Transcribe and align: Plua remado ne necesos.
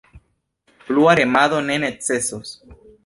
Plua 0.87 1.13
remado 1.19 1.59
ne 1.67 1.77
necesos. 1.85 2.55